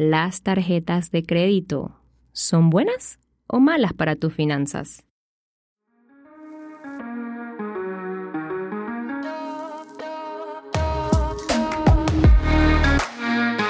¿las 0.00 0.40
tarjetas 0.40 1.10
de 1.10 1.24
crédito 1.24 1.94
son 2.32 2.70
buenas 2.70 3.18
o 3.46 3.60
malas 3.60 3.92
para 3.92 4.16
tus 4.16 4.32
finanzas? 4.32 5.04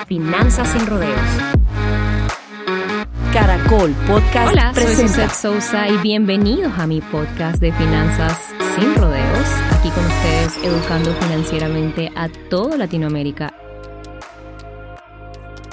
Finanzas 0.07 0.69
sin 0.69 0.87
rodeos. 0.87 1.19
Caracol 3.33 3.93
Podcast 4.07 4.53
Hola, 4.53 4.73
soy 4.73 4.85
presenta. 4.85 5.13
Suzette 5.13 5.33
Sousa 5.33 5.89
y 5.89 5.97
bienvenidos 5.99 6.73
a 6.79 6.87
mi 6.87 7.01
podcast 7.01 7.61
de 7.61 7.73
Finanzas 7.73 8.55
sin 8.77 8.95
rodeos. 8.95 9.49
Aquí 9.73 9.91
con 9.91 10.05
ustedes 10.05 10.57
educando 10.63 11.13
financieramente 11.15 12.13
a 12.15 12.29
toda 12.29 12.77
Latinoamérica. 12.77 13.53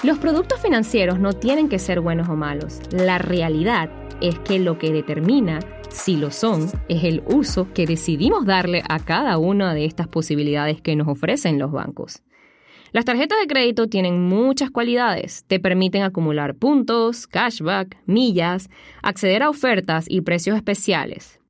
Los 0.07 0.19
productos 0.19 0.61
financieros 0.61 1.19
no 1.19 1.33
tienen 1.33 1.67
que 1.67 1.79
ser 1.79 1.99
buenos 1.99 2.29
o 2.29 2.35
malos. 2.37 2.79
La 2.93 3.17
realidad 3.17 3.89
es 4.21 4.39
que 4.39 4.57
lo 4.57 4.77
que 4.77 4.93
determina 4.93 5.59
si 5.89 6.15
lo 6.15 6.31
son 6.31 6.71
es 6.87 7.03
el 7.03 7.23
uso 7.25 7.73
que 7.73 7.85
decidimos 7.85 8.45
darle 8.45 8.83
a 8.87 8.99
cada 8.99 9.37
una 9.37 9.73
de 9.73 9.83
estas 9.83 10.07
posibilidades 10.07 10.81
que 10.81 10.95
nos 10.95 11.09
ofrecen 11.09 11.59
los 11.59 11.73
bancos. 11.73 12.23
Las 12.93 13.03
tarjetas 13.03 13.37
de 13.41 13.47
crédito 13.47 13.87
tienen 13.87 14.23
muchas 14.29 14.71
cualidades. 14.71 15.43
Te 15.45 15.59
permiten 15.59 16.03
acumular 16.03 16.55
puntos, 16.55 17.27
cashback, 17.27 17.97
millas, 18.05 18.69
acceder 19.03 19.43
a 19.43 19.49
ofertas 19.49 20.05
y 20.07 20.21
precios 20.21 20.55
especiales. 20.55 21.41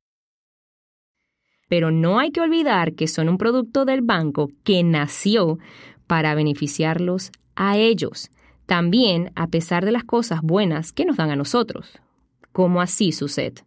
Pero 1.68 1.92
no 1.92 2.18
hay 2.18 2.32
que 2.32 2.40
olvidar 2.40 2.94
que 2.94 3.06
son 3.06 3.28
un 3.28 3.38
producto 3.38 3.84
del 3.84 4.00
banco 4.00 4.48
que 4.64 4.82
nació 4.82 5.60
para 6.08 6.34
beneficiarlos 6.34 7.30
a 7.54 7.76
ellos, 7.76 8.30
también 8.68 9.32
a 9.34 9.46
pesar 9.46 9.86
de 9.86 9.92
las 9.92 10.04
cosas 10.04 10.42
buenas 10.42 10.92
que 10.92 11.06
nos 11.06 11.16
dan 11.16 11.30
a 11.30 11.36
nosotros. 11.36 11.98
¿Cómo 12.52 12.82
así, 12.82 13.12
Suset? 13.12 13.64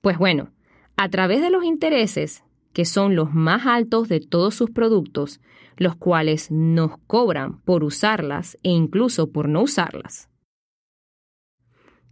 Pues 0.00 0.18
bueno, 0.18 0.52
a 0.96 1.08
través 1.08 1.40
de 1.40 1.50
los 1.50 1.64
intereses, 1.64 2.44
que 2.72 2.84
son 2.84 3.16
los 3.16 3.34
más 3.34 3.66
altos 3.66 4.08
de 4.08 4.20
todos 4.20 4.54
sus 4.54 4.70
productos, 4.70 5.40
los 5.76 5.96
cuales 5.96 6.52
nos 6.52 6.92
cobran 7.08 7.60
por 7.62 7.82
usarlas 7.82 8.56
e 8.62 8.70
incluso 8.70 9.32
por 9.32 9.48
no 9.48 9.62
usarlas. 9.62 10.30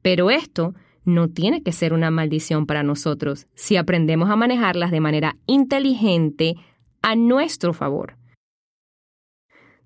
Pero 0.02 0.28
esto 0.28 0.74
no 1.04 1.28
tiene 1.28 1.62
que 1.62 1.70
ser 1.70 1.92
una 1.92 2.10
maldición 2.10 2.66
para 2.66 2.82
nosotros 2.82 3.46
si 3.54 3.76
aprendemos 3.76 4.28
a 4.28 4.34
manejarlas 4.34 4.90
de 4.90 5.00
manera 5.00 5.36
inteligente 5.46 6.56
a 7.00 7.14
nuestro 7.14 7.72
favor. 7.74 8.16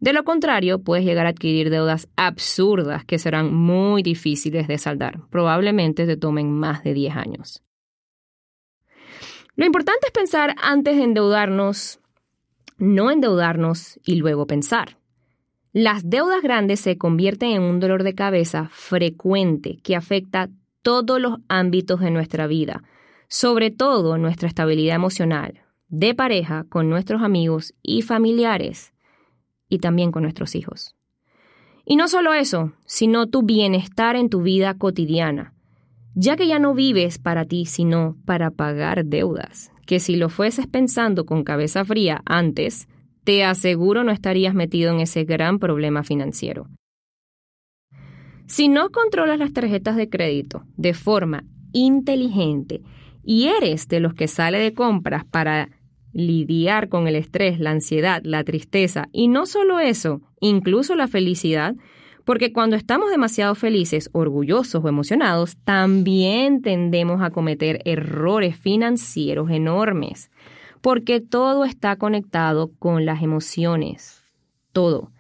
De 0.01 0.13
lo 0.13 0.25
contrario, 0.25 0.79
puedes 0.79 1.05
llegar 1.05 1.27
a 1.27 1.31
adquirir 1.31 1.71
deudas 1.71 2.09
absurdas 2.17 3.05
que 3.05 3.19
serán 3.19 3.53
muy 3.53 4.03
difíciles 4.03 4.69
de 4.69 4.79
saldar. 4.79 5.21
Probablemente 5.31 6.07
te 6.07 6.17
tomen 6.17 6.53
más 6.53 6.85
de 6.85 6.95
10 6.95 7.17
años. 7.17 7.63
Lo 9.57 9.67
importante 9.67 10.07
es 10.07 10.13
pensar 10.13 10.55
antes 10.63 10.97
de 10.97 11.03
endeudarnos, 11.03 11.99
no 12.77 13.11
endeudarnos 13.11 13.99
y 14.05 14.15
luego 14.15 14.47
pensar. 14.47 14.99
Las 15.73 16.09
deudas 16.09 16.43
grandes 16.43 16.79
se 16.81 16.97
convierten 16.97 17.51
en 17.51 17.63
un 17.63 17.81
dolor 17.81 18.05
de 18.05 18.15
cabeza 18.15 18.69
frecuente 18.71 19.79
que 19.83 19.97
afecta 19.97 20.49
todos 20.83 21.21
los 21.21 21.39
ámbitos 21.49 21.99
de 22.01 22.13
nuestra 22.13 22.47
vida, 22.47 22.85
sobre 23.27 23.73
todo 23.73 24.17
nuestra 24.17 24.49
estabilidad 24.49 24.95
emocional, 24.95 25.61
de 25.89 26.15
pareja, 26.15 26.65
con 26.69 26.89
nuestros 26.89 27.23
amigos 27.23 27.75
y 27.83 28.03
familiares, 28.03 28.93
y 29.69 29.79
también 29.79 30.13
con 30.13 30.23
nuestros 30.23 30.55
hijos. 30.55 30.95
Y 31.85 31.97
no 31.97 32.09
solo 32.09 32.35
eso, 32.35 32.73
sino 32.85 33.29
tu 33.29 33.43
bienestar 33.43 34.17
en 34.17 34.29
tu 34.29 34.43
vida 34.43 34.75
cotidiana, 34.75 35.55
ya 36.15 36.37
que 36.37 36.47
ya 36.47 36.59
no 36.59 36.75
vives 36.75 37.19
para 37.19 37.45
ti, 37.45 37.65
sino 37.65 38.17
para 38.25 38.51
pagar 38.51 39.05
deudas, 39.05 39.73
que 39.87 40.01
si 40.01 40.17
lo 40.17 40.29
fueses 40.29 40.67
pensando 40.67 41.25
con 41.25 41.45
cabeza 41.45 41.85
fría 41.85 42.23
antes, 42.27 42.89
te 43.25 43.45
aseguro 43.45 44.05
no 44.05 44.11
estarías 44.11 44.55
metido 44.55 44.93
en 44.93 45.01
ese 45.01 45.25
gran 45.25 45.59
problema 45.59 46.03
financiero. 46.03 46.67
Si 48.47 48.69
no 48.69 48.91
controlas 48.91 49.39
las 49.39 49.53
tarjetas 49.53 49.97
de 49.97 50.09
crédito 50.09 50.65
de 50.77 50.95
forma 50.95 51.45
inteligente 51.73 52.81
y 53.23 53.49
eres 53.49 53.89
de 53.89 54.01
los 54.01 54.15
que 54.15 54.27
sale 54.29 54.59
de 54.59 54.73
compras 54.73 55.27
para 55.27 55.69
lidiar 56.13 56.89
con 56.89 57.07
el 57.07 57.17
estrés, 57.17 57.61
la 57.61 57.71
ansiedad, 57.71 58.23
la 58.25 58.45
tristeza 58.45 59.09
y 59.13 59.29
no 59.29 59.47
solo 59.47 59.81
eso, 59.81 60.21
incluso 60.41 60.95
la 60.95 61.09
felicidad, 61.09 61.75
porque 62.25 62.53
cuando 62.53 62.77
estamos 62.77 63.11
demasiado 63.11 63.55
felices, 63.55 64.11
orgullosos 64.13 64.85
o 64.85 64.89
emocionados, 64.89 65.57
también 65.65 66.61
tendemos 66.61 67.23
a 67.23 67.31
cometer 67.31 67.81
errores 67.87 68.57
financieros 68.57 69.51
enormes, 69.51 70.31
porque 70.83 71.21
todo 71.21 71.65
está 71.65 71.97
conectado 71.97 72.71
con 72.79 73.07
las 73.07 73.23
emociones, 73.23 74.23
todo. 74.73 75.11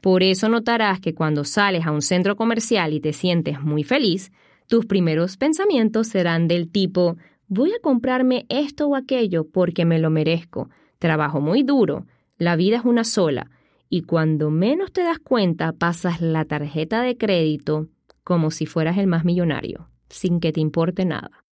Por 0.00 0.22
eso 0.22 0.48
notarás 0.48 1.00
que 1.00 1.14
cuando 1.14 1.44
sales 1.44 1.86
a 1.86 1.92
un 1.92 2.02
centro 2.02 2.36
comercial 2.36 2.92
y 2.92 3.00
te 3.00 3.12
sientes 3.12 3.60
muy 3.60 3.84
feliz, 3.84 4.32
tus 4.66 4.86
primeros 4.86 5.36
pensamientos 5.36 6.08
serán 6.08 6.48
del 6.48 6.68
tipo, 6.68 7.16
voy 7.48 7.72
a 7.72 7.80
comprarme 7.80 8.46
esto 8.48 8.88
o 8.88 8.96
aquello 8.96 9.48
porque 9.48 9.84
me 9.84 9.98
lo 9.98 10.10
merezco, 10.10 10.70
trabajo 10.98 11.40
muy 11.40 11.62
duro, 11.62 12.06
la 12.38 12.56
vida 12.56 12.78
es 12.78 12.84
una 12.84 13.04
sola, 13.04 13.50
y 13.88 14.02
cuando 14.02 14.50
menos 14.50 14.92
te 14.92 15.02
das 15.02 15.18
cuenta 15.18 15.72
pasas 15.72 16.20
la 16.20 16.44
tarjeta 16.44 17.02
de 17.02 17.16
crédito 17.16 17.88
como 18.24 18.50
si 18.50 18.66
fueras 18.66 18.98
el 18.98 19.06
más 19.06 19.24
millonario, 19.24 19.88
sin 20.08 20.40
que 20.40 20.52
te 20.52 20.60
importe 20.60 21.04
nada. 21.04 21.44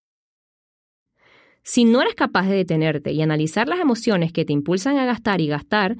Si 1.63 1.85
no 1.85 2.03
eres 2.03 2.15
capaz 2.15 2.47
de 2.47 2.57
detenerte 2.57 3.13
y 3.13 3.23
analizar 3.23 3.69
las 3.69 3.81
emociones 3.81 4.33
que 4.33 4.45
te 4.45 4.53
impulsan 4.53 4.99
a 4.99 5.07
gastar 5.07 5.41
y 5.41 5.47
gastar, 5.47 5.97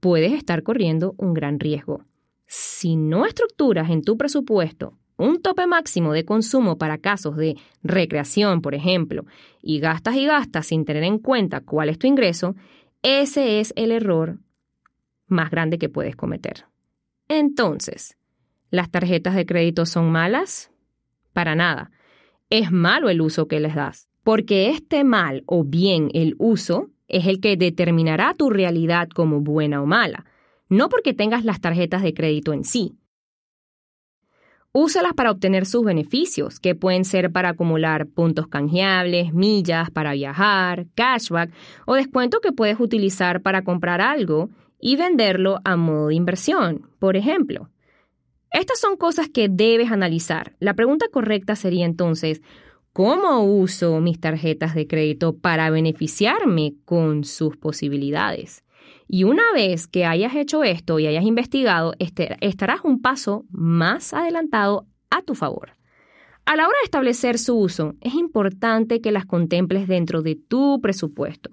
puedes 0.00 0.32
estar 0.32 0.62
corriendo 0.62 1.14
un 1.16 1.32
gran 1.32 1.58
riesgo. 1.58 2.04
Si 2.46 2.96
no 2.96 3.24
estructuras 3.24 3.90
en 3.90 4.02
tu 4.02 4.18
presupuesto 4.18 4.98
un 5.16 5.40
tope 5.40 5.66
máximo 5.66 6.12
de 6.12 6.24
consumo 6.24 6.78
para 6.78 6.98
casos 6.98 7.36
de 7.36 7.56
recreación, 7.82 8.60
por 8.60 8.74
ejemplo, 8.74 9.24
y 9.62 9.80
gastas 9.80 10.16
y 10.16 10.26
gastas 10.26 10.66
sin 10.66 10.84
tener 10.84 11.04
en 11.04 11.18
cuenta 11.18 11.60
cuál 11.60 11.88
es 11.88 11.98
tu 11.98 12.06
ingreso, 12.06 12.54
ese 13.02 13.60
es 13.60 13.72
el 13.76 13.92
error 13.92 14.38
más 15.26 15.50
grande 15.50 15.78
que 15.78 15.88
puedes 15.88 16.16
cometer. 16.16 16.66
Entonces, 17.28 18.16
¿las 18.70 18.90
tarjetas 18.90 19.34
de 19.34 19.46
crédito 19.46 19.86
son 19.86 20.10
malas? 20.10 20.70
Para 21.32 21.54
nada. 21.54 21.90
Es 22.50 22.70
malo 22.70 23.08
el 23.08 23.20
uso 23.20 23.48
que 23.48 23.58
les 23.58 23.74
das, 23.74 24.08
porque 24.22 24.70
este 24.70 25.02
mal 25.02 25.42
o 25.46 25.64
bien 25.64 26.10
el 26.14 26.36
uso 26.38 26.90
es 27.08 27.26
el 27.26 27.40
que 27.40 27.56
determinará 27.56 28.34
tu 28.34 28.50
realidad 28.50 29.08
como 29.08 29.40
buena 29.40 29.82
o 29.82 29.86
mala, 29.86 30.26
no 30.68 30.88
porque 30.88 31.14
tengas 31.14 31.44
las 31.44 31.60
tarjetas 31.60 32.02
de 32.02 32.14
crédito 32.14 32.52
en 32.52 32.64
sí. 32.64 32.96
Úsalas 34.78 35.14
para 35.14 35.30
obtener 35.30 35.64
sus 35.64 35.86
beneficios, 35.86 36.60
que 36.60 36.74
pueden 36.74 37.06
ser 37.06 37.32
para 37.32 37.48
acumular 37.48 38.08
puntos 38.08 38.46
canjeables, 38.46 39.32
millas 39.32 39.90
para 39.90 40.12
viajar, 40.12 40.84
cashback 40.94 41.50
o 41.86 41.94
descuento 41.94 42.40
que 42.42 42.52
puedes 42.52 42.78
utilizar 42.78 43.40
para 43.40 43.64
comprar 43.64 44.02
algo 44.02 44.50
y 44.78 44.96
venderlo 44.96 45.60
a 45.64 45.76
modo 45.76 46.08
de 46.08 46.16
inversión, 46.16 46.90
por 46.98 47.16
ejemplo. 47.16 47.70
Estas 48.50 48.78
son 48.78 48.98
cosas 48.98 49.30
que 49.30 49.48
debes 49.48 49.90
analizar. 49.90 50.54
La 50.60 50.74
pregunta 50.74 51.06
correcta 51.10 51.56
sería 51.56 51.86
entonces, 51.86 52.42
¿cómo 52.92 53.44
uso 53.44 53.98
mis 54.02 54.20
tarjetas 54.20 54.74
de 54.74 54.86
crédito 54.86 55.38
para 55.38 55.70
beneficiarme 55.70 56.74
con 56.84 57.24
sus 57.24 57.56
posibilidades? 57.56 58.62
Y 59.08 59.24
una 59.24 59.44
vez 59.54 59.86
que 59.86 60.04
hayas 60.04 60.34
hecho 60.34 60.64
esto 60.64 60.98
y 60.98 61.06
hayas 61.06 61.24
investigado, 61.24 61.94
este, 61.98 62.36
estarás 62.40 62.80
un 62.84 63.00
paso 63.00 63.44
más 63.50 64.12
adelantado 64.12 64.86
a 65.10 65.22
tu 65.22 65.34
favor. 65.34 65.70
A 66.44 66.54
la 66.56 66.68
hora 66.68 66.76
de 66.80 66.84
establecer 66.84 67.38
su 67.38 67.56
uso, 67.56 67.94
es 68.00 68.14
importante 68.14 69.00
que 69.00 69.10
las 69.10 69.26
contemples 69.26 69.88
dentro 69.88 70.22
de 70.22 70.36
tu 70.36 70.80
presupuesto, 70.80 71.50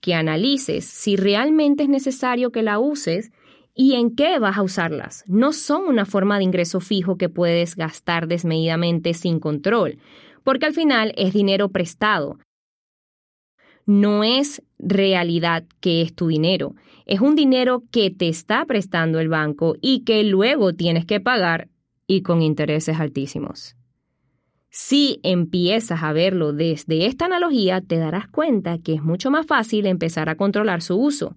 que 0.00 0.14
analices 0.14 0.84
si 0.84 1.16
realmente 1.16 1.84
es 1.84 1.88
necesario 1.88 2.50
que 2.50 2.62
la 2.62 2.78
uses 2.78 3.30
y 3.74 3.94
en 3.94 4.14
qué 4.14 4.38
vas 4.38 4.58
a 4.58 4.62
usarlas. 4.62 5.24
No 5.26 5.52
son 5.52 5.86
una 5.86 6.04
forma 6.04 6.38
de 6.38 6.44
ingreso 6.44 6.80
fijo 6.80 7.16
que 7.16 7.28
puedes 7.28 7.76
gastar 7.76 8.28
desmedidamente 8.28 9.14
sin 9.14 9.40
control, 9.40 9.98
porque 10.42 10.66
al 10.66 10.74
final 10.74 11.12
es 11.16 11.32
dinero 11.32 11.70
prestado. 11.70 12.38
No 13.86 14.24
es 14.24 14.62
realidad 14.78 15.64
que 15.80 16.02
es 16.02 16.14
tu 16.14 16.28
dinero, 16.28 16.74
es 17.06 17.20
un 17.20 17.34
dinero 17.36 17.82
que 17.90 18.10
te 18.10 18.28
está 18.28 18.64
prestando 18.64 19.20
el 19.20 19.28
banco 19.28 19.76
y 19.80 20.00
que 20.04 20.24
luego 20.24 20.72
tienes 20.72 21.04
que 21.04 21.20
pagar 21.20 21.68
y 22.06 22.22
con 22.22 22.42
intereses 22.42 22.98
altísimos. 22.98 23.76
Si 24.70 25.20
empiezas 25.22 26.02
a 26.02 26.12
verlo 26.12 26.52
desde 26.52 27.06
esta 27.06 27.26
analogía, 27.26 27.80
te 27.80 27.98
darás 27.98 28.26
cuenta 28.26 28.78
que 28.78 28.94
es 28.94 29.02
mucho 29.02 29.30
más 29.30 29.46
fácil 29.46 29.86
empezar 29.86 30.28
a 30.28 30.34
controlar 30.34 30.82
su 30.82 30.96
uso. 30.96 31.36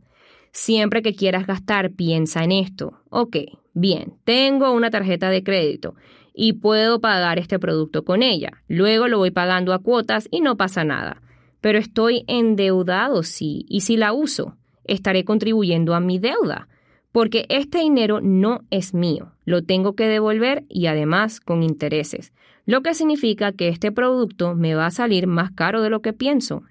Siempre 0.51 1.03
que 1.03 1.13
quieras 1.13 1.45
gastar, 1.45 1.91
piensa 1.91 2.43
en 2.43 2.51
esto. 2.51 3.03
Ok, 3.09 3.37
bien, 3.73 4.15
tengo 4.23 4.71
una 4.71 4.89
tarjeta 4.89 5.29
de 5.29 5.43
crédito 5.43 5.93
y 6.33 6.53
puedo 6.53 6.99
pagar 6.99 7.37
este 7.37 7.59
producto 7.59 8.03
con 8.03 8.23
ella. 8.23 8.63
Luego 8.67 9.07
lo 9.07 9.19
voy 9.19 9.31
pagando 9.31 9.73
a 9.73 9.79
cuotas 9.79 10.27
y 10.31 10.41
no 10.41 10.57
pasa 10.57 10.83
nada. 10.83 11.21
Pero 11.61 11.79
estoy 11.79 12.23
endeudado, 12.27 13.23
sí, 13.23 13.65
y 13.67 13.81
si 13.81 13.97
la 13.97 14.13
uso, 14.13 14.57
estaré 14.83 15.25
contribuyendo 15.25 15.95
a 15.95 15.99
mi 15.99 16.19
deuda, 16.19 16.67
porque 17.11 17.45
este 17.49 17.79
dinero 17.79 18.21
no 18.21 18.61
es 18.69 18.93
mío, 18.93 19.33
lo 19.45 19.63
tengo 19.63 19.95
que 19.95 20.07
devolver 20.07 20.65
y 20.69 20.87
además 20.87 21.39
con 21.39 21.63
intereses, 21.63 22.33
lo 22.65 22.81
que 22.81 22.93
significa 22.93 23.53
que 23.53 23.69
este 23.69 23.91
producto 23.91 24.53
me 24.53 24.75
va 24.75 24.87
a 24.87 24.91
salir 24.91 25.25
más 25.25 25.51
caro 25.51 25.81
de 25.81 25.89
lo 25.89 26.01
que 26.01 26.13
pienso. 26.13 26.63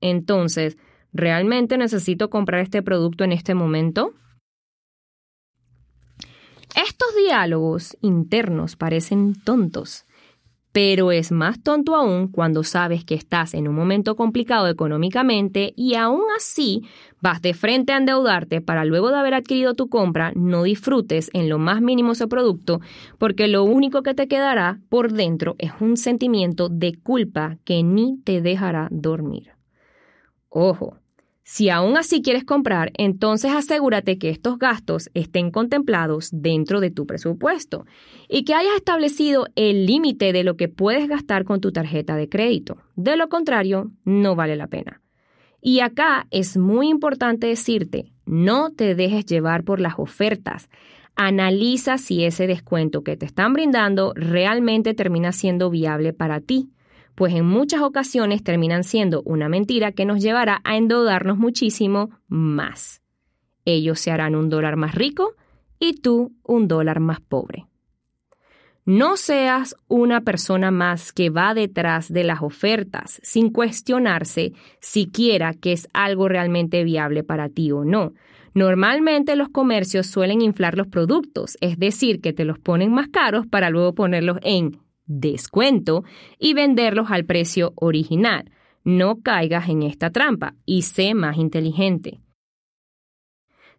Entonces, 0.00 0.78
¿realmente 1.12 1.76
necesito 1.76 2.30
comprar 2.30 2.62
este 2.62 2.82
producto 2.82 3.24
en 3.24 3.32
este 3.32 3.54
momento? 3.54 4.14
Estos 6.76 7.08
diálogos 7.16 7.98
internos 8.00 8.76
parecen 8.76 9.34
tontos, 9.42 10.06
pero 10.72 11.10
es 11.12 11.32
más 11.32 11.62
tonto 11.62 11.96
aún 11.96 12.28
cuando 12.28 12.62
sabes 12.62 13.04
que 13.04 13.14
estás 13.14 13.54
en 13.54 13.66
un 13.66 13.74
momento 13.74 14.14
complicado 14.16 14.68
económicamente 14.68 15.72
y 15.76 15.94
aún 15.94 16.22
así 16.36 16.82
vas 17.20 17.42
de 17.42 17.54
frente 17.54 17.92
a 17.92 17.96
endeudarte 17.96 18.60
para 18.60 18.84
luego 18.84 19.10
de 19.10 19.18
haber 19.18 19.34
adquirido 19.34 19.74
tu 19.74 19.88
compra 19.88 20.32
no 20.34 20.62
disfrutes 20.62 21.30
en 21.32 21.48
lo 21.48 21.58
más 21.58 21.82
mínimo 21.82 22.12
ese 22.12 22.28
producto 22.28 22.80
porque 23.18 23.48
lo 23.48 23.64
único 23.64 24.02
que 24.02 24.14
te 24.14 24.28
quedará 24.28 24.78
por 24.88 25.12
dentro 25.12 25.56
es 25.58 25.72
un 25.80 25.96
sentimiento 25.96 26.68
de 26.68 26.94
culpa 26.94 27.58
que 27.64 27.82
ni 27.82 28.18
te 28.24 28.40
dejará 28.40 28.88
dormir. 28.90 29.50
Ojo, 30.48 30.96
si 31.52 31.68
aún 31.68 31.96
así 31.96 32.22
quieres 32.22 32.44
comprar, 32.44 32.92
entonces 32.96 33.50
asegúrate 33.50 34.18
que 34.18 34.30
estos 34.30 34.56
gastos 34.56 35.10
estén 35.14 35.50
contemplados 35.50 36.28
dentro 36.32 36.78
de 36.78 36.92
tu 36.92 37.08
presupuesto 37.08 37.86
y 38.28 38.44
que 38.44 38.54
hayas 38.54 38.76
establecido 38.76 39.48
el 39.56 39.84
límite 39.84 40.32
de 40.32 40.44
lo 40.44 40.56
que 40.56 40.68
puedes 40.68 41.08
gastar 41.08 41.42
con 41.44 41.60
tu 41.60 41.72
tarjeta 41.72 42.14
de 42.14 42.28
crédito. 42.28 42.78
De 42.94 43.16
lo 43.16 43.28
contrario, 43.28 43.90
no 44.04 44.36
vale 44.36 44.54
la 44.54 44.68
pena. 44.68 45.02
Y 45.60 45.80
acá 45.80 46.28
es 46.30 46.56
muy 46.56 46.88
importante 46.88 47.48
decirte, 47.48 48.12
no 48.26 48.70
te 48.70 48.94
dejes 48.94 49.26
llevar 49.26 49.64
por 49.64 49.80
las 49.80 49.94
ofertas. 49.96 50.70
Analiza 51.16 51.98
si 51.98 52.22
ese 52.22 52.46
descuento 52.46 53.02
que 53.02 53.16
te 53.16 53.26
están 53.26 53.54
brindando 53.54 54.12
realmente 54.14 54.94
termina 54.94 55.32
siendo 55.32 55.68
viable 55.68 56.12
para 56.12 56.38
ti 56.38 56.70
pues 57.20 57.34
en 57.34 57.44
muchas 57.44 57.82
ocasiones 57.82 58.42
terminan 58.42 58.82
siendo 58.82 59.20
una 59.26 59.50
mentira 59.50 59.92
que 59.92 60.06
nos 60.06 60.22
llevará 60.22 60.62
a 60.64 60.78
endeudarnos 60.78 61.36
muchísimo 61.36 62.08
más. 62.28 63.02
Ellos 63.66 64.00
se 64.00 64.10
harán 64.10 64.34
un 64.34 64.48
dólar 64.48 64.76
más 64.76 64.94
rico 64.94 65.34
y 65.78 66.00
tú 66.00 66.32
un 66.44 66.66
dólar 66.66 66.98
más 66.98 67.20
pobre. 67.20 67.66
No 68.86 69.18
seas 69.18 69.76
una 69.86 70.22
persona 70.22 70.70
más 70.70 71.12
que 71.12 71.28
va 71.28 71.52
detrás 71.52 72.10
de 72.10 72.24
las 72.24 72.40
ofertas 72.40 73.20
sin 73.22 73.50
cuestionarse 73.50 74.54
siquiera 74.80 75.52
que 75.52 75.72
es 75.72 75.88
algo 75.92 76.26
realmente 76.26 76.84
viable 76.84 77.22
para 77.22 77.50
ti 77.50 77.70
o 77.70 77.84
no. 77.84 78.14
Normalmente 78.54 79.36
los 79.36 79.50
comercios 79.50 80.06
suelen 80.06 80.40
inflar 80.40 80.74
los 80.74 80.86
productos, 80.86 81.58
es 81.60 81.78
decir, 81.78 82.22
que 82.22 82.32
te 82.32 82.46
los 82.46 82.58
ponen 82.58 82.92
más 82.92 83.08
caros 83.08 83.46
para 83.46 83.68
luego 83.68 83.94
ponerlos 83.94 84.38
en 84.40 84.78
descuento 85.10 86.04
y 86.38 86.54
venderlos 86.54 87.10
al 87.10 87.24
precio 87.24 87.72
original. 87.74 88.50
No 88.84 89.20
caigas 89.20 89.68
en 89.68 89.82
esta 89.82 90.10
trampa 90.10 90.54
y 90.64 90.82
sé 90.82 91.14
más 91.14 91.36
inteligente. 91.36 92.20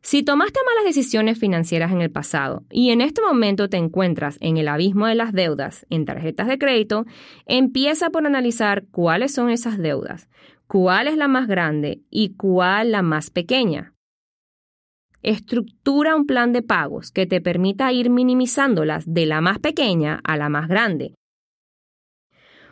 Si 0.04 0.24
tomaste 0.24 0.60
malas 0.66 0.84
decisiones 0.84 1.40
financieras 1.40 1.92
en 1.92 2.02
el 2.02 2.12
pasado 2.12 2.64
y 2.72 2.90
en 2.90 3.02
este 3.02 3.22
momento 3.22 3.70
te 3.70 3.78
encuentras 3.78 4.38
en 4.42 4.58
el 4.58 4.68
abismo 4.68 5.06
de 5.06 5.16
las 5.16 5.32
deudas 5.32 5.86
en 5.90 6.06
tarjetas 6.06 6.48
de 6.48 6.58
crédito, 6.58 7.06
empieza 7.46 8.10
por 8.10 8.26
analizar 8.26 8.86
cuáles 8.92 9.34
son 9.34 9.52
esas 9.52 9.78
deudas, 9.78 10.28
cuál 10.68 11.08
es 11.08 11.18
la 11.18 11.28
más 11.28 11.48
grande 11.48 12.02
y 12.10 12.34
cuál 12.36 12.92
la 12.92 13.04
más 13.04 13.30
pequeña. 13.30 13.94
Estructura 15.22 16.16
un 16.16 16.26
plan 16.26 16.52
de 16.52 16.64
pagos 16.64 17.12
que 17.12 17.28
te 17.28 17.40
permita 17.40 17.94
ir 17.94 18.10
minimizándolas 18.10 19.06
de 19.06 19.28
la 19.28 19.40
más 19.40 19.60
pequeña 19.60 20.20
a 20.24 20.36
la 20.36 20.50
más 20.50 20.68
grande 20.68 21.14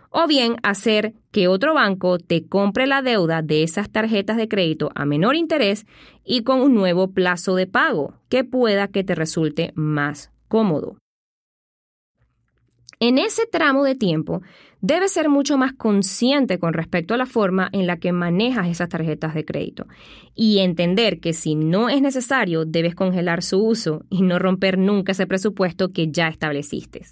o 0.10 0.28
bien 0.28 0.58
hacer 0.64 1.14
que 1.32 1.48
otro 1.48 1.74
banco 1.74 2.18
te 2.18 2.48
compre 2.48 2.88
la 2.88 3.02
deuda 3.02 3.42
de 3.42 3.64
esas 3.64 3.90
tarjetas 3.90 4.38
de 4.38 4.48
crédito 4.48 4.92
a 4.96 5.06
menor 5.06 5.36
interés 5.36 5.86
y 6.26 6.44
con 6.44 6.62
un 6.62 6.74
nuevo 6.74 7.12
plazo 7.12 7.56
de 7.56 7.68
pago 7.68 8.14
que 8.30 8.44
pueda 8.44 8.88
que 8.88 9.04
te 9.04 9.16
resulte 9.16 9.72
más 9.76 10.32
cómodo. 10.48 10.98
En 13.02 13.18
ese 13.18 13.46
tramo 13.46 13.86
de 13.86 13.96
tiempo, 13.96 14.42
debes 14.82 15.14
ser 15.14 15.30
mucho 15.30 15.58
más 15.58 15.72
consciente 15.72 16.60
con 16.60 16.74
respecto 16.74 17.14
a 17.14 17.18
la 17.18 17.26
forma 17.26 17.70
en 17.72 17.88
la 17.88 17.98
que 17.98 18.12
manejas 18.12 18.68
esas 18.68 18.90
tarjetas 18.90 19.34
de 19.34 19.46
crédito 19.46 19.88
y 20.36 20.60
entender 20.60 21.22
que 21.22 21.32
si 21.32 21.56
no 21.56 21.88
es 21.88 22.02
necesario, 22.02 22.66
debes 22.66 22.96
congelar 22.96 23.42
su 23.42 23.64
uso 23.64 24.04
y 24.10 24.22
no 24.22 24.38
romper 24.38 24.78
nunca 24.78 25.14
ese 25.14 25.28
presupuesto 25.28 25.94
que 25.94 26.12
ya 26.12 26.28
estableciste. 26.28 27.06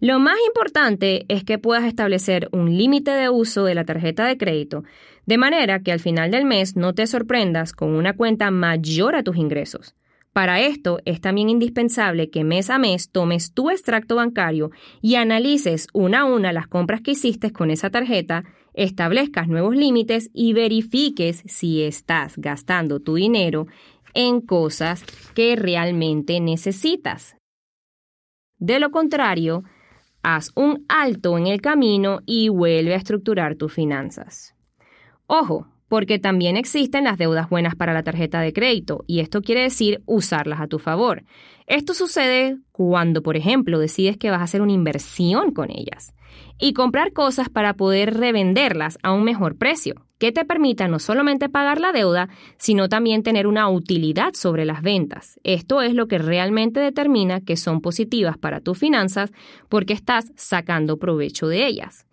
Lo 0.00 0.20
más 0.20 0.36
importante 0.46 1.24
es 1.28 1.42
que 1.42 1.58
puedas 1.58 1.84
establecer 1.84 2.48
un 2.52 2.76
límite 2.76 3.10
de 3.10 3.30
uso 3.30 3.64
de 3.64 3.74
la 3.74 3.84
tarjeta 3.84 4.26
de 4.26 4.38
crédito, 4.38 4.84
de 5.26 5.38
manera 5.38 5.82
que 5.82 5.90
al 5.90 5.98
final 5.98 6.30
del 6.30 6.44
mes 6.44 6.76
no 6.76 6.94
te 6.94 7.06
sorprendas 7.08 7.72
con 7.72 7.90
una 7.90 8.16
cuenta 8.16 8.52
mayor 8.52 9.16
a 9.16 9.24
tus 9.24 9.36
ingresos. 9.36 9.96
Para 10.32 10.60
esto 10.60 11.00
es 11.04 11.20
también 11.20 11.50
indispensable 11.50 12.30
que 12.30 12.44
mes 12.44 12.70
a 12.70 12.78
mes 12.78 13.10
tomes 13.10 13.52
tu 13.52 13.70
extracto 13.70 14.14
bancario 14.14 14.70
y 15.02 15.16
analices 15.16 15.88
una 15.92 16.20
a 16.20 16.24
una 16.26 16.52
las 16.52 16.68
compras 16.68 17.00
que 17.00 17.10
hiciste 17.10 17.52
con 17.52 17.72
esa 17.72 17.90
tarjeta, 17.90 18.44
establezcas 18.74 19.48
nuevos 19.48 19.74
límites 19.74 20.30
y 20.32 20.52
verifiques 20.52 21.42
si 21.46 21.82
estás 21.82 22.36
gastando 22.36 23.00
tu 23.00 23.16
dinero 23.16 23.66
en 24.14 24.40
cosas 24.40 25.04
que 25.34 25.56
realmente 25.56 26.38
necesitas. 26.38 27.36
De 28.58 28.78
lo 28.78 28.92
contrario, 28.92 29.64
haz 30.22 30.50
un 30.54 30.84
alto 30.88 31.38
en 31.38 31.46
el 31.46 31.60
camino 31.60 32.20
y 32.26 32.48
vuelve 32.48 32.94
a 32.94 32.98
estructurar 32.98 33.56
tus 33.56 33.72
finanzas. 33.72 34.54
Ojo, 35.26 35.66
porque 35.88 36.18
también 36.18 36.56
existen 36.56 37.04
las 37.04 37.18
deudas 37.18 37.48
buenas 37.48 37.74
para 37.74 37.94
la 37.94 38.02
tarjeta 38.02 38.40
de 38.40 38.52
crédito, 38.52 39.04
y 39.06 39.20
esto 39.20 39.42
quiere 39.42 39.62
decir 39.62 40.02
usarlas 40.06 40.60
a 40.60 40.66
tu 40.66 40.78
favor. 40.78 41.24
Esto 41.66 41.94
sucede 41.94 42.58
cuando, 42.72 43.22
por 43.22 43.36
ejemplo, 43.36 43.78
decides 43.78 44.16
que 44.16 44.30
vas 44.30 44.40
a 44.40 44.44
hacer 44.44 44.62
una 44.62 44.72
inversión 44.72 45.52
con 45.52 45.70
ellas 45.70 46.14
y 46.58 46.72
comprar 46.72 47.12
cosas 47.12 47.48
para 47.48 47.74
poder 47.74 48.14
revenderlas 48.14 48.98
a 49.02 49.12
un 49.12 49.24
mejor 49.24 49.56
precio, 49.56 50.07
que 50.18 50.32
te 50.32 50.44
permita 50.44 50.88
no 50.88 50.98
solamente 50.98 51.48
pagar 51.48 51.80
la 51.80 51.92
deuda, 51.92 52.28
sino 52.58 52.88
también 52.88 53.22
tener 53.22 53.46
una 53.46 53.68
utilidad 53.70 54.34
sobre 54.34 54.64
las 54.64 54.82
ventas. 54.82 55.38
Esto 55.44 55.82
es 55.82 55.94
lo 55.94 56.08
que 56.08 56.18
realmente 56.18 56.80
determina 56.80 57.40
que 57.40 57.56
son 57.56 57.80
positivas 57.80 58.36
para 58.36 58.60
tus 58.60 58.78
finanzas 58.78 59.32
porque 59.68 59.92
estás 59.92 60.32
sacando 60.36 60.98
provecho 60.98 61.48
de 61.48 61.66
ellas 61.66 62.04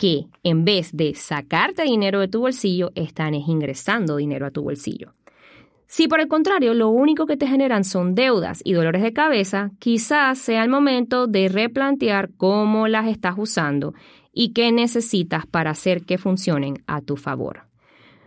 que 0.00 0.28
en 0.42 0.64
vez 0.64 0.96
de 0.96 1.14
sacarte 1.14 1.82
dinero 1.82 2.20
de 2.20 2.28
tu 2.28 2.40
bolsillo, 2.40 2.90
están 2.94 3.34
ingresando 3.34 4.16
dinero 4.16 4.46
a 4.46 4.50
tu 4.50 4.62
bolsillo. 4.62 5.12
Si 5.86 6.08
por 6.08 6.20
el 6.20 6.28
contrario 6.28 6.72
lo 6.72 6.88
único 6.88 7.26
que 7.26 7.36
te 7.36 7.46
generan 7.46 7.84
son 7.84 8.14
deudas 8.14 8.62
y 8.64 8.72
dolores 8.72 9.02
de 9.02 9.12
cabeza, 9.12 9.72
quizás 9.78 10.38
sea 10.38 10.62
el 10.62 10.70
momento 10.70 11.26
de 11.26 11.48
replantear 11.48 12.30
cómo 12.38 12.88
las 12.88 13.08
estás 13.08 13.34
usando 13.36 13.92
y 14.32 14.52
qué 14.52 14.72
necesitas 14.72 15.46
para 15.46 15.70
hacer 15.70 16.04
que 16.04 16.18
funcionen 16.18 16.82
a 16.86 17.00
tu 17.00 17.16
favor. 17.16 17.62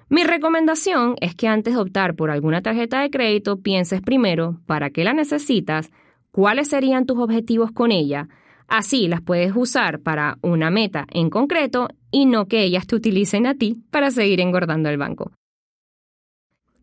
Mi 0.10 0.24
recomendación 0.24 1.16
es 1.22 1.36
que 1.36 1.48
antes 1.48 1.74
de 1.74 1.80
optar 1.80 2.16
por 2.16 2.30
alguna 2.30 2.62
tarjeta 2.62 3.02
de 3.02 3.10
crédito 3.10 3.62
pienses 3.62 4.02
primero 4.02 4.60
para 4.66 4.90
qué 4.90 5.04
la 5.04 5.14
necesitas, 5.14 5.92
cuáles 6.32 6.70
serían 6.70 7.06
tus 7.06 7.18
objetivos 7.18 7.72
con 7.72 7.92
ella, 7.92 8.28
Así 8.68 9.08
las 9.08 9.22
puedes 9.22 9.56
usar 9.56 10.00
para 10.00 10.38
una 10.42 10.72
meta 10.72 11.06
en 11.12 11.30
concreto 11.30 11.90
y 12.12 12.26
no 12.26 12.48
que 12.48 12.64
ellas 12.64 12.88
te 12.88 12.96
utilicen 12.96 13.46
a 13.46 13.56
ti 13.56 13.78
para 13.92 14.12
seguir 14.12 14.40
engordando 14.40 14.90
el 14.90 14.98
banco. 14.98 15.32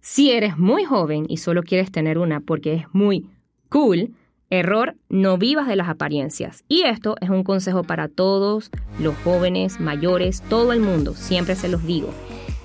Si 0.00 0.30
eres 0.30 0.56
muy 0.56 0.84
joven 0.84 1.26
y 1.28 1.38
solo 1.38 1.62
quieres 1.62 1.90
tener 1.90 2.18
una 2.18 2.40
porque 2.40 2.74
es 2.74 2.84
muy 2.92 3.26
cool, 3.68 4.14
error, 4.50 4.96
no 5.08 5.38
vivas 5.38 5.66
de 5.68 5.76
las 5.76 5.88
apariencias. 5.88 6.64
Y 6.68 6.82
esto 6.82 7.14
es 7.20 7.30
un 7.30 7.44
consejo 7.44 7.84
para 7.84 8.08
todos 8.08 8.70
los 8.98 9.14
jóvenes, 9.24 9.80
mayores, 9.80 10.42
todo 10.42 10.72
el 10.72 10.80
mundo, 10.80 11.14
siempre 11.14 11.54
se 11.54 11.68
los 11.68 11.84
digo. 11.84 12.08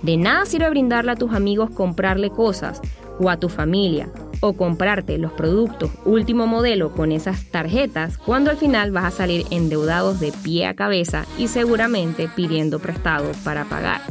De 0.02 0.18
nada 0.18 0.46
sirve 0.46 0.70
brindarle 0.70 1.12
a 1.12 1.16
tus 1.16 1.34
amigos 1.34 1.70
comprarle 1.70 2.30
cosas 2.30 2.82
o 3.20 3.30
a 3.30 3.38
tu 3.38 3.50
familia 3.50 4.10
o 4.42 4.54
comprarte 4.54 5.18
los 5.18 5.32
productos 5.32 5.90
último 6.04 6.48
modelo 6.48 6.92
con 6.92 7.12
esas 7.12 7.46
tarjetas 7.46 8.18
cuando 8.18 8.52
al 8.52 8.58
final 8.58 8.92
vas 8.92 9.06
a 9.06 9.12
salir 9.12 9.46
endeudados 9.52 10.20
de 10.20 10.34
pie 10.44 10.68
a 10.68 10.76
cabeza 10.76 11.26
y 11.38 11.48
seguramente 11.48 12.30
pidiendo 12.36 12.80
prestado 12.80 13.32
para 13.44 13.66
pagar. 13.66 14.02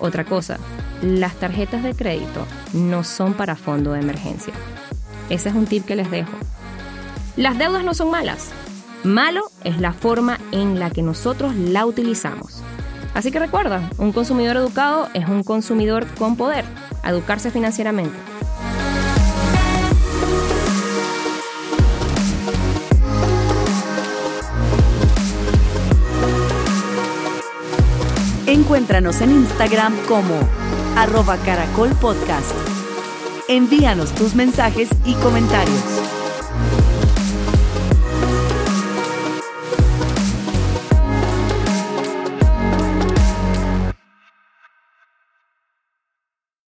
Otra 0.00 0.24
cosa, 0.24 0.58
las 1.02 1.34
tarjetas 1.34 1.82
de 1.82 1.94
crédito 1.94 2.46
no 2.72 3.02
son 3.02 3.34
para 3.34 3.56
fondo 3.56 3.92
de 3.92 4.00
emergencia. 4.00 4.54
Ese 5.28 5.48
es 5.48 5.54
un 5.54 5.66
tip 5.66 5.84
que 5.84 5.96
les 5.96 6.10
dejo. 6.10 6.32
Las 7.38 7.56
deudas 7.56 7.84
no 7.84 7.94
son 7.94 8.10
malas. 8.10 8.50
Malo 9.04 9.44
es 9.62 9.80
la 9.80 9.92
forma 9.92 10.40
en 10.50 10.80
la 10.80 10.90
que 10.90 11.02
nosotros 11.02 11.54
la 11.54 11.86
utilizamos. 11.86 12.64
Así 13.14 13.30
que 13.30 13.38
recuerda, 13.38 13.88
un 13.96 14.10
consumidor 14.10 14.56
educado 14.56 15.08
es 15.14 15.28
un 15.28 15.44
consumidor 15.44 16.04
con 16.18 16.36
poder. 16.36 16.64
educarse 17.04 17.52
financieramente. 17.52 18.18
Encuéntranos 28.48 29.20
en 29.20 29.30
Instagram 29.30 29.96
como 30.08 30.34
arroba 30.96 31.36
caracol 31.36 31.90
podcast. 32.00 32.50
Envíanos 33.46 34.12
tus 34.16 34.34
mensajes 34.34 34.88
y 35.04 35.14
comentarios. 35.14 36.07